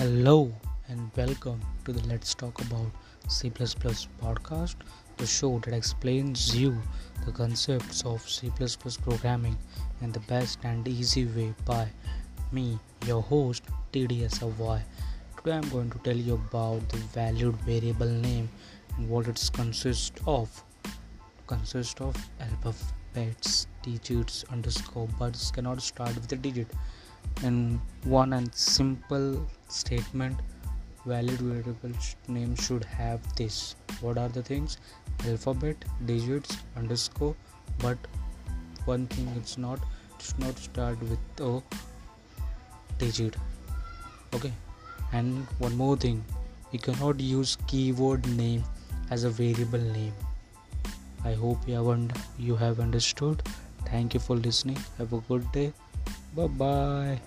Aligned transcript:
Hello 0.00 0.50
and 0.88 1.10
welcome 1.14 1.60
to 1.84 1.92
the 1.92 2.00
Let's 2.08 2.34
Talk 2.34 2.58
About 2.62 2.90
C 3.28 3.50
podcast, 3.50 4.76
the 5.18 5.26
show 5.26 5.58
that 5.58 5.74
explains 5.74 6.56
you 6.58 6.80
the 7.26 7.32
concepts 7.32 8.02
of 8.06 8.26
C 8.26 8.50
programming 9.04 9.58
in 10.00 10.10
the 10.10 10.20
best 10.20 10.60
and 10.64 10.88
easy 10.88 11.26
way 11.26 11.52
by 11.66 11.86
me, 12.50 12.78
your 13.06 13.20
host 13.20 13.62
TDSFY. 13.92 14.80
Today 15.36 15.52
I'm 15.52 15.68
going 15.68 15.90
to 15.90 15.98
tell 15.98 16.16
you 16.16 16.40
about 16.48 16.88
the 16.88 16.96
valid 17.12 17.54
variable 17.56 18.08
name 18.08 18.48
and 18.96 19.06
what 19.06 19.28
it 19.28 19.50
consists 19.52 20.18
of. 20.26 20.64
Consists 21.46 22.00
of 22.00 22.16
alphabets, 22.40 23.66
digits, 23.82 24.46
underscore, 24.50 25.08
but 25.18 25.50
cannot 25.52 25.82
start 25.82 26.14
with 26.14 26.32
a 26.32 26.36
digit 26.36 26.68
in 27.42 27.78
one 28.04 28.32
and 28.32 28.54
simple 28.54 29.46
statement 29.70 30.38
valid 31.06 31.40
variable 31.40 31.92
name 32.28 32.54
should 32.54 32.84
have 32.84 33.20
this. 33.36 33.76
What 34.00 34.18
are 34.18 34.28
the 34.28 34.42
things? 34.42 34.78
Alphabet 35.26 35.76
digits 36.06 36.56
underscore. 36.76 37.34
But 37.78 37.98
one 38.84 39.06
thing 39.06 39.28
it's 39.36 39.56
not 39.58 39.80
it's 40.16 40.38
not 40.38 40.58
start 40.58 40.98
with 41.02 41.18
a 41.40 41.62
digit. 42.98 43.36
Okay? 44.34 44.52
And 45.12 45.46
one 45.58 45.76
more 45.76 45.96
thing 45.96 46.24
you 46.72 46.78
cannot 46.78 47.20
use 47.20 47.56
keyword 47.66 48.26
name 48.36 48.62
as 49.10 49.24
a 49.24 49.30
variable 49.30 49.80
name. 49.80 50.12
I 51.24 51.32
hope 51.32 51.66
you 51.66 51.74
have, 51.74 52.10
you 52.38 52.56
have 52.56 52.80
understood. 52.80 53.42
Thank 53.86 54.14
you 54.14 54.20
for 54.20 54.36
listening. 54.36 54.78
Have 54.98 55.12
a 55.12 55.20
good 55.20 55.50
day. 55.52 55.72
Bye 56.34 56.46
bye. 56.46 57.20